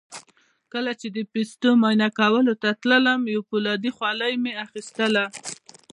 [0.73, 5.25] کله چې د پوستو معاینه کولو ته تلم یو فولادي خولۍ مې اخیستله.